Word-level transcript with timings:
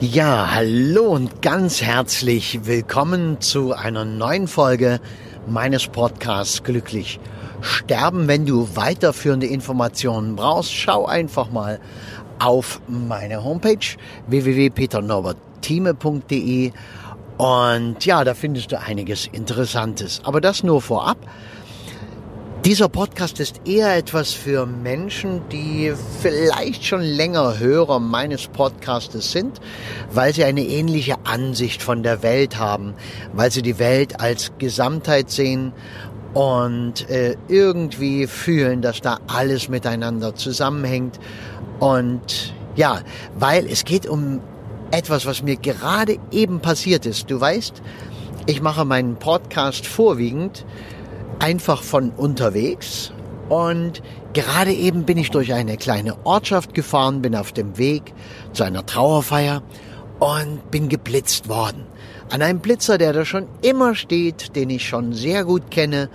Ja, 0.00 0.54
hallo 0.54 1.06
und 1.06 1.42
ganz 1.42 1.82
herzlich 1.82 2.66
willkommen 2.66 3.40
zu 3.40 3.72
einer 3.72 4.04
neuen 4.04 4.46
Folge 4.46 5.00
meines 5.48 5.88
Podcasts 5.88 6.62
Glücklich 6.62 7.18
Sterben. 7.62 8.28
Wenn 8.28 8.46
du 8.46 8.76
weiterführende 8.76 9.48
Informationen 9.48 10.36
brauchst, 10.36 10.72
schau 10.72 11.06
einfach 11.06 11.50
mal 11.50 11.80
auf 12.38 12.80
meine 12.86 13.42
Homepage 13.42 13.96
www.peternorberthieme.de 14.28 16.70
und 17.38 18.04
ja, 18.04 18.22
da 18.22 18.34
findest 18.34 18.70
du 18.70 18.80
einiges 18.80 19.26
Interessantes. 19.26 20.20
Aber 20.22 20.40
das 20.40 20.62
nur 20.62 20.80
vorab. 20.80 21.18
Dieser 22.68 22.90
Podcast 22.90 23.40
ist 23.40 23.62
eher 23.64 23.96
etwas 23.96 24.34
für 24.34 24.66
Menschen, 24.66 25.40
die 25.50 25.90
vielleicht 26.20 26.84
schon 26.84 27.00
länger 27.00 27.58
Hörer 27.58 27.98
meines 27.98 28.46
Podcastes 28.48 29.32
sind, 29.32 29.58
weil 30.12 30.34
sie 30.34 30.44
eine 30.44 30.60
ähnliche 30.60 31.14
Ansicht 31.24 31.82
von 31.82 32.02
der 32.02 32.22
Welt 32.22 32.58
haben, 32.58 32.92
weil 33.32 33.50
sie 33.50 33.62
die 33.62 33.78
Welt 33.78 34.20
als 34.20 34.52
Gesamtheit 34.58 35.30
sehen 35.30 35.72
und 36.34 37.08
äh, 37.08 37.36
irgendwie 37.48 38.26
fühlen, 38.26 38.82
dass 38.82 39.00
da 39.00 39.18
alles 39.28 39.70
miteinander 39.70 40.34
zusammenhängt. 40.34 41.18
Und 41.78 42.52
ja, 42.76 43.00
weil 43.38 43.66
es 43.66 43.86
geht 43.86 44.06
um 44.06 44.42
etwas, 44.90 45.24
was 45.24 45.42
mir 45.42 45.56
gerade 45.56 46.18
eben 46.30 46.60
passiert 46.60 47.06
ist. 47.06 47.30
Du 47.30 47.40
weißt, 47.40 47.80
ich 48.44 48.60
mache 48.60 48.84
meinen 48.84 49.16
Podcast 49.16 49.86
vorwiegend 49.86 50.66
einfach 51.38 51.82
von 51.82 52.10
unterwegs 52.10 53.12
und 53.48 54.02
gerade 54.32 54.72
eben 54.72 55.04
bin 55.04 55.18
ich 55.18 55.30
durch 55.30 55.52
eine 55.52 55.76
kleine 55.76 56.16
Ortschaft 56.24 56.74
gefahren, 56.74 57.22
bin 57.22 57.34
auf 57.34 57.52
dem 57.52 57.78
Weg 57.78 58.12
zu 58.52 58.64
einer 58.64 58.84
Trauerfeier 58.84 59.62
und 60.18 60.70
bin 60.70 60.88
geblitzt 60.88 61.48
worden. 61.48 61.86
An 62.30 62.42
einem 62.42 62.58
Blitzer, 62.58 62.98
der 62.98 63.12
da 63.12 63.24
schon 63.24 63.46
immer 63.62 63.94
steht, 63.94 64.54
den 64.54 64.68
ich 64.70 64.86
schon 64.86 65.12
sehr 65.14 65.44
gut 65.44 65.70
kenne. 65.70 66.10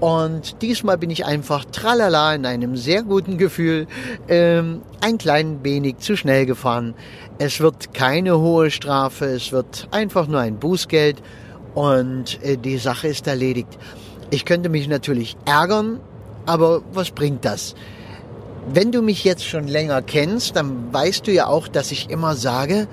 Und 0.00 0.60
diesmal 0.60 0.98
bin 0.98 1.08
ich 1.08 1.24
einfach 1.24 1.64
tralala 1.64 2.34
in 2.34 2.44
einem 2.44 2.76
sehr 2.76 3.02
guten 3.02 3.38
Gefühl 3.38 3.86
ähm, 4.28 4.82
ein 5.00 5.16
klein 5.16 5.60
wenig 5.62 5.98
zu 5.98 6.16
schnell 6.16 6.44
gefahren. 6.44 6.94
Es 7.38 7.60
wird 7.60 7.94
keine 7.94 8.38
hohe 8.38 8.70
Strafe, 8.70 9.26
es 9.26 9.52
wird 9.52 9.88
einfach 9.92 10.26
nur 10.26 10.40
ein 10.40 10.58
Bußgeld 10.58 11.22
und 11.74 12.42
äh, 12.42 12.58
die 12.58 12.76
Sache 12.76 13.08
ist 13.08 13.26
erledigt. 13.26 13.78
Ich 14.30 14.44
könnte 14.44 14.68
mich 14.68 14.88
natürlich 14.88 15.36
ärgern, 15.44 16.00
aber 16.46 16.82
was 16.92 17.10
bringt 17.10 17.44
das? 17.44 17.74
Wenn 18.72 18.92
du 18.92 19.02
mich 19.02 19.24
jetzt 19.24 19.44
schon 19.44 19.68
länger 19.68 20.02
kennst, 20.02 20.56
dann 20.56 20.92
weißt 20.92 21.26
du 21.26 21.32
ja 21.32 21.46
auch, 21.46 21.68
dass 21.68 21.92
ich 21.92 22.08
immer 22.08 22.34
sage, 22.34 22.88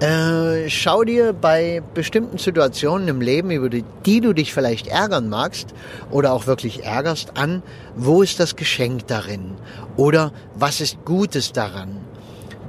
äh, 0.00 0.68
schau 0.68 1.04
dir 1.04 1.32
bei 1.32 1.82
bestimmten 1.94 2.38
Situationen 2.38 3.06
im 3.08 3.20
Leben, 3.20 3.50
über 3.50 3.68
die, 3.68 3.84
die 4.04 4.20
du 4.20 4.32
dich 4.32 4.52
vielleicht 4.52 4.88
ärgern 4.88 5.28
magst 5.28 5.74
oder 6.10 6.32
auch 6.32 6.46
wirklich 6.46 6.84
ärgerst, 6.84 7.36
an, 7.36 7.62
wo 7.94 8.22
ist 8.22 8.40
das 8.40 8.56
Geschenk 8.56 9.06
darin? 9.06 9.52
Oder 9.96 10.32
was 10.56 10.80
ist 10.80 11.04
Gutes 11.04 11.52
daran? 11.52 11.98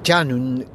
Tja, 0.03 0.23
nun 0.23 0.65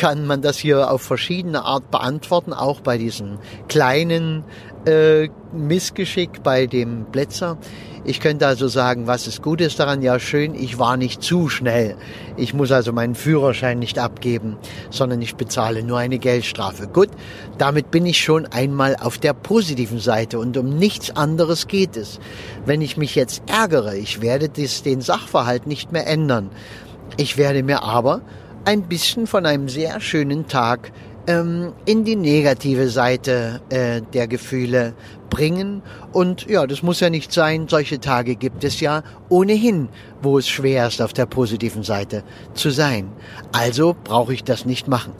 kann 0.00 0.26
man 0.26 0.40
das 0.40 0.56
hier 0.56 0.90
auf 0.90 1.02
verschiedene 1.02 1.62
Art 1.62 1.90
beantworten, 1.90 2.54
auch 2.54 2.80
bei 2.80 2.96
diesem 2.96 3.38
kleinen 3.68 4.44
äh, 4.86 5.28
Missgeschick 5.52 6.42
bei 6.42 6.66
dem 6.66 7.04
Plätzer. 7.12 7.58
Ich 8.06 8.20
könnte 8.20 8.46
also 8.46 8.66
sagen, 8.66 9.06
was 9.06 9.26
ist 9.26 9.42
Gutes 9.42 9.76
daran? 9.76 10.00
Ja, 10.00 10.18
schön, 10.18 10.54
ich 10.54 10.78
war 10.78 10.96
nicht 10.96 11.22
zu 11.22 11.50
schnell. 11.50 11.96
Ich 12.38 12.54
muss 12.54 12.72
also 12.72 12.94
meinen 12.94 13.14
Führerschein 13.14 13.78
nicht 13.78 13.98
abgeben, 13.98 14.56
sondern 14.88 15.20
ich 15.20 15.34
bezahle 15.34 15.82
nur 15.82 15.98
eine 15.98 16.18
Geldstrafe. 16.18 16.86
Gut, 16.86 17.10
damit 17.58 17.90
bin 17.90 18.06
ich 18.06 18.24
schon 18.24 18.46
einmal 18.46 18.96
auf 18.96 19.18
der 19.18 19.34
positiven 19.34 19.98
Seite 19.98 20.38
und 20.38 20.56
um 20.56 20.78
nichts 20.78 21.14
anderes 21.14 21.66
geht 21.66 21.98
es. 21.98 22.20
Wenn 22.64 22.80
ich 22.80 22.96
mich 22.96 23.16
jetzt 23.16 23.42
ärgere, 23.46 23.96
ich 23.96 24.22
werde 24.22 24.48
das, 24.48 24.82
den 24.82 25.02
Sachverhalt 25.02 25.66
nicht 25.66 25.92
mehr 25.92 26.06
ändern. 26.06 26.48
Ich 27.18 27.36
werde 27.36 27.62
mir 27.62 27.82
aber 27.82 28.22
ein 28.64 28.82
bisschen 28.82 29.26
von 29.26 29.46
einem 29.46 29.68
sehr 29.68 30.00
schönen 30.00 30.46
Tag 30.46 30.92
ähm, 31.26 31.72
in 31.86 32.04
die 32.04 32.16
negative 32.16 32.88
Seite 32.88 33.60
äh, 33.70 34.02
der 34.12 34.26
Gefühle 34.26 34.94
bringen. 35.28 35.82
Und 36.12 36.46
ja, 36.46 36.66
das 36.66 36.82
muss 36.82 37.00
ja 37.00 37.10
nicht 37.10 37.32
sein. 37.32 37.68
Solche 37.68 38.00
Tage 38.00 38.36
gibt 38.36 38.64
es 38.64 38.80
ja 38.80 39.02
ohnehin, 39.28 39.88
wo 40.22 40.38
es 40.38 40.48
schwer 40.48 40.88
ist, 40.88 41.00
auf 41.00 41.12
der 41.12 41.26
positiven 41.26 41.82
Seite 41.82 42.24
zu 42.54 42.70
sein. 42.70 43.10
Also 43.52 43.94
brauche 44.02 44.34
ich 44.34 44.44
das 44.44 44.66
nicht 44.66 44.88
machen. 44.88 45.12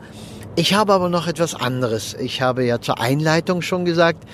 Ich 0.57 0.73
habe 0.73 0.91
aber 0.91 1.07
noch 1.07 1.27
etwas 1.27 1.55
anderes. 1.55 2.13
Ich 2.13 2.41
habe 2.41 2.65
ja 2.65 2.81
zur 2.81 2.99
Einleitung 2.99 3.61
schon 3.61 3.85
gesagt, 3.85 4.27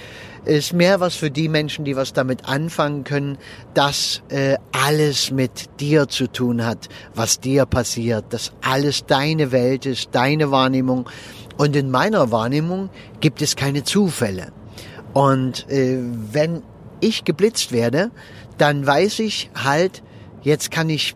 ist 0.45 0.73
mehr 0.73 0.99
was 0.99 1.13
für 1.13 1.29
die 1.29 1.47
Menschen, 1.47 1.85
die 1.85 1.95
was 1.95 2.11
damit 2.11 2.49
anfangen 2.49 3.03
können, 3.03 3.37
dass 3.75 4.23
äh, 4.29 4.55
alles 4.71 5.29
mit 5.29 5.79
dir 5.79 6.07
zu 6.07 6.25
tun 6.25 6.65
hat, 6.65 6.89
was 7.13 7.39
dir 7.39 7.67
passiert, 7.67 8.25
dass 8.31 8.51
alles 8.61 9.05
deine 9.05 9.51
Welt 9.51 9.85
ist, 9.85 10.09
deine 10.13 10.49
Wahrnehmung. 10.49 11.07
Und 11.55 11.75
in 11.75 11.91
meiner 11.91 12.31
Wahrnehmung 12.31 12.89
gibt 13.19 13.43
es 13.43 13.55
keine 13.55 13.83
Zufälle. 13.83 14.51
Und 15.13 15.69
äh, 15.69 15.99
wenn 16.31 16.63
ich 16.99 17.25
geblitzt 17.25 17.71
werde, 17.71 18.09
dann 18.57 18.87
weiß 18.87 19.19
ich 19.19 19.51
halt, 19.53 20.01
jetzt 20.41 20.71
kann 20.71 20.89
ich 20.89 21.15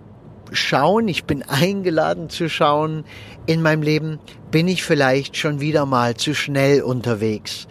schauen, 0.51 1.07
ich 1.07 1.23
bin 1.23 1.43
eingeladen 1.47 2.29
zu 2.29 2.49
schauen 2.49 3.03
in 3.47 3.63
meinem 3.63 3.81
Leben, 3.81 4.19
bin 4.51 4.67
ich 4.67 4.83
vielleicht 4.83 5.37
schon 5.37 5.59
wieder 5.59 5.85
mal 5.85 6.15
zu 6.15 6.35
schnell 6.35 6.81
unterwegs. 6.81 7.67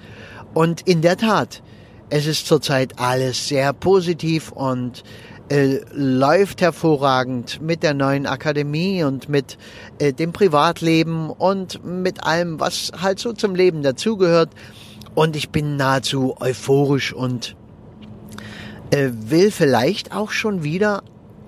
Und 0.54 0.80
in 0.82 1.02
der 1.02 1.16
Tat, 1.16 1.62
es 2.08 2.26
ist 2.26 2.46
zurzeit 2.46 2.98
alles 2.98 3.48
sehr 3.48 3.72
positiv 3.72 4.50
und 4.50 5.04
äh, 5.50 5.80
läuft 5.92 6.60
hervorragend 6.60 7.60
mit 7.60 7.82
der 7.82 7.94
neuen 7.94 8.26
Akademie 8.26 9.04
und 9.04 9.28
mit 9.28 9.58
äh, 9.98 10.12
dem 10.12 10.32
Privatleben 10.32 11.30
und 11.30 11.84
mit 11.84 12.24
allem, 12.24 12.60
was 12.60 12.92
halt 13.00 13.18
so 13.18 13.32
zum 13.32 13.54
Leben 13.54 13.82
dazugehört. 13.82 14.50
Und 15.14 15.36
ich 15.36 15.50
bin 15.50 15.76
nahezu 15.76 16.36
euphorisch 16.41 17.12
und 17.12 17.56
äh, 18.91 19.10
will 19.12 19.50
vielleicht 19.50 20.14
auch 20.14 20.30
schon 20.30 20.62
wieder 20.62 21.02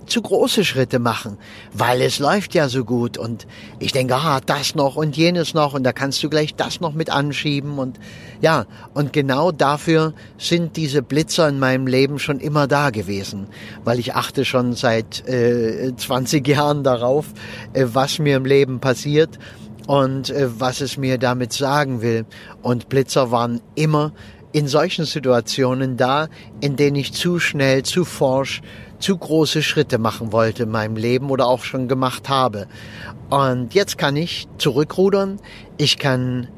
zu 0.06 0.22
große 0.22 0.64
Schritte 0.64 0.98
machen, 0.98 1.38
weil 1.72 2.00
es 2.02 2.18
läuft 2.18 2.54
ja 2.54 2.68
so 2.68 2.84
gut 2.84 3.18
und 3.18 3.46
ich 3.78 3.92
denke, 3.92 4.14
ah, 4.14 4.40
das 4.44 4.74
noch 4.74 4.96
und 4.96 5.16
jenes 5.16 5.54
noch 5.54 5.74
und 5.74 5.84
da 5.84 5.92
kannst 5.92 6.22
du 6.22 6.28
gleich 6.28 6.54
das 6.54 6.80
noch 6.80 6.92
mit 6.92 7.10
anschieben 7.10 7.78
und 7.78 7.98
ja, 8.40 8.66
und 8.94 9.12
genau 9.12 9.52
dafür 9.52 10.14
sind 10.38 10.76
diese 10.76 11.02
Blitzer 11.02 11.48
in 11.48 11.58
meinem 11.58 11.86
Leben 11.86 12.18
schon 12.18 12.40
immer 12.40 12.66
da 12.66 12.90
gewesen, 12.90 13.46
weil 13.84 13.98
ich 13.98 14.14
achte 14.14 14.44
schon 14.44 14.74
seit 14.74 15.26
äh, 15.28 15.92
20 15.96 16.46
Jahren 16.46 16.82
darauf, 16.82 17.26
äh, 17.72 17.86
was 17.92 18.18
mir 18.18 18.36
im 18.36 18.44
Leben 18.44 18.80
passiert 18.80 19.38
und 19.86 20.30
äh, 20.30 20.48
was 20.58 20.80
es 20.80 20.96
mir 20.96 21.18
damit 21.18 21.52
sagen 21.52 22.02
will 22.02 22.24
und 22.62 22.88
Blitzer 22.88 23.30
waren 23.30 23.60
immer 23.74 24.12
in 24.52 24.68
solchen 24.68 25.04
Situationen 25.04 25.96
da, 25.96 26.28
in 26.60 26.76
denen 26.76 26.96
ich 26.96 27.12
zu 27.12 27.38
schnell, 27.38 27.82
zu 27.82 28.04
forsch, 28.04 28.62
zu 28.98 29.16
große 29.16 29.62
Schritte 29.62 29.98
machen 29.98 30.32
wollte 30.32 30.64
in 30.64 30.70
meinem 30.70 30.96
Leben 30.96 31.30
oder 31.30 31.46
auch 31.46 31.64
schon 31.64 31.88
gemacht 31.88 32.28
habe. 32.28 32.66
Und 33.30 33.74
jetzt 33.74 33.98
kann 33.98 34.16
ich 34.16 34.46
zurückrudern, 34.58 35.40
ich 35.78 35.98
kann 35.98 36.48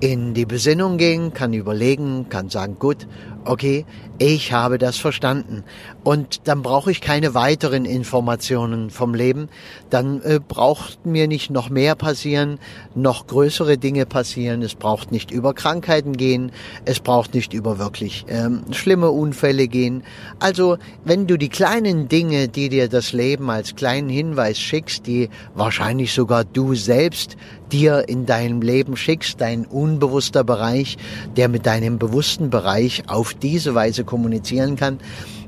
in 0.00 0.34
die 0.34 0.44
Besinnung 0.44 0.98
gehen, 0.98 1.32
kann 1.32 1.54
überlegen, 1.54 2.28
kann 2.28 2.50
sagen, 2.50 2.76
gut, 2.78 3.06
okay, 3.44 3.84
ich 4.18 4.52
habe 4.52 4.78
das 4.78 4.96
verstanden. 4.96 5.64
Und 6.04 6.46
dann 6.46 6.62
brauche 6.62 6.90
ich 6.90 7.00
keine 7.00 7.34
weiteren 7.34 7.84
Informationen 7.84 8.90
vom 8.90 9.14
Leben. 9.14 9.48
Dann 9.90 10.22
äh, 10.22 10.38
braucht 10.46 11.04
mir 11.04 11.26
nicht 11.26 11.50
noch 11.50 11.68
mehr 11.68 11.94
passieren, 11.94 12.58
noch 12.94 13.26
größere 13.26 13.76
Dinge 13.78 14.06
passieren. 14.06 14.62
Es 14.62 14.74
braucht 14.74 15.10
nicht 15.10 15.30
über 15.30 15.52
Krankheiten 15.52 16.16
gehen. 16.16 16.52
Es 16.84 17.00
braucht 17.00 17.34
nicht 17.34 17.54
über 17.54 17.78
wirklich 17.78 18.24
ähm, 18.28 18.62
schlimme 18.70 19.10
Unfälle 19.10 19.66
gehen. 19.66 20.04
Also, 20.38 20.78
wenn 21.04 21.26
du 21.26 21.36
die 21.36 21.48
kleinen 21.48 22.08
Dinge, 22.08 22.48
die 22.48 22.68
dir 22.68 22.88
das 22.88 23.12
Leben 23.12 23.50
als 23.50 23.74
kleinen 23.74 24.08
Hinweis 24.08 24.58
schickst, 24.58 25.06
die 25.06 25.28
wahrscheinlich 25.54 26.12
sogar 26.12 26.44
du 26.44 26.74
selbst 26.74 27.36
dir 27.72 28.08
in 28.08 28.26
deinem 28.26 28.62
Leben 28.62 28.96
schickst, 28.96 29.40
dein 29.40 29.66
unbewusster 29.66 30.44
Bereich, 30.44 30.96
der 31.36 31.48
mit 31.48 31.66
deinem 31.66 31.98
bewussten 31.98 32.50
Bereich 32.50 33.02
diese 33.42 33.74
Weise 33.74 34.04
kommunizieren 34.04 34.76
kann. 34.76 34.98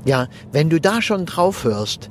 Ja, 0.05 0.27
wenn 0.51 0.69
du 0.69 0.79
da 0.79 1.01
schon 1.01 1.25
drauf 1.25 1.63
hörst, 1.63 2.09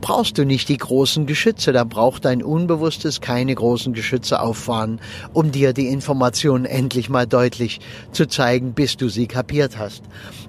brauchst 0.00 0.38
du 0.38 0.44
nicht 0.44 0.68
die 0.68 0.76
großen 0.76 1.26
Geschütze. 1.26 1.72
Da 1.72 1.84
braucht 1.84 2.24
dein 2.24 2.42
Unbewusstes 2.42 3.20
keine 3.20 3.54
großen 3.54 3.92
Geschütze 3.92 4.40
auffahren, 4.40 5.00
um 5.32 5.52
dir 5.52 5.72
die 5.72 5.88
Informationen 5.88 6.64
endlich 6.64 7.08
mal 7.08 7.26
deutlich 7.26 7.80
zu 8.12 8.26
zeigen, 8.26 8.72
bis 8.72 8.96
du 8.96 9.08
sie 9.08 9.26
kapiert 9.26 9.78
hast. 9.78 10.02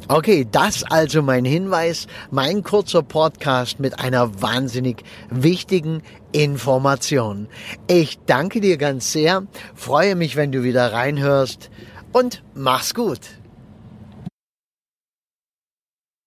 Okay, 0.08 0.48
das 0.50 0.84
also 0.84 1.22
mein 1.22 1.46
Hinweis, 1.46 2.08
mein 2.32 2.64
kurzer 2.64 3.04
Podcast 3.04 3.80
mit 3.80 4.00
einer 4.00 4.42
wahnsinnig 4.42 5.04
wichtigen 5.30 6.02
Information. 6.32 7.48
Ich 7.88 8.20
danke 8.26 8.62
dir 8.62 8.78
ganz 8.78 9.12
sehr, 9.12 9.44
freue 9.76 10.16
mich, 10.16 10.36
wenn 10.36 10.52
du 10.52 10.64
wieder 10.64 10.94
reinhörst 10.94 11.70
und 12.12 12.42
mach's 12.56 12.94
gut. 12.94 13.20